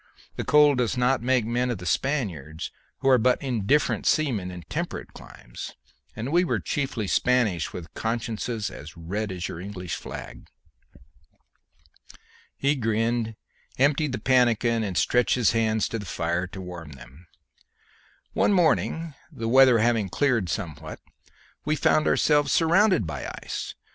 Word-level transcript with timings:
The 0.35 0.43
cold 0.43 0.79
does 0.79 0.97
not 0.97 1.21
make 1.21 1.45
men 1.45 1.69
of 1.69 1.77
the 1.77 1.85
Spaniards, 1.85 2.71
who 3.01 3.07
are 3.09 3.19
but 3.19 3.39
indifferent 3.39 4.07
seamen 4.07 4.49
in 4.49 4.63
temperate 4.63 5.13
climes, 5.13 5.73
and 6.15 6.31
we 6.31 6.43
were 6.43 6.59
chiefly 6.59 7.05
Spanish 7.05 7.71
with 7.71 7.93
consciences 7.93 8.71
as 8.71 8.97
red 8.97 9.31
as 9.31 9.47
your 9.47 9.59
English 9.61 9.93
flag." 9.93 10.47
He 12.57 12.73
grinned, 12.75 13.35
emptied 13.77 14.11
the 14.13 14.17
pannikin, 14.17 14.81
and 14.83 14.97
stretched 14.97 15.35
his 15.35 15.51
hands 15.51 15.87
to 15.89 15.99
the 15.99 16.05
fire 16.07 16.47
to 16.47 16.59
warm 16.61 16.93
them. 16.93 17.27
"One 18.33 18.53
morning, 18.53 19.13
the 19.31 19.47
weather 19.47 19.77
having 19.77 20.09
cleared 20.09 20.49
somewhat, 20.49 20.99
we 21.63 21.75
found 21.75 22.07
ourselves 22.07 22.51
surrounded 22.51 23.05
by 23.05 23.31
ice. 23.43 23.75